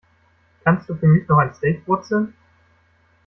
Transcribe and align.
Kannst 0.63 0.89
du 0.89 0.95
für 0.95 1.05
mich 1.05 1.27
noch 1.27 1.37
ein 1.37 1.53
Steak 1.53 1.85
brutzeln? 1.85 2.33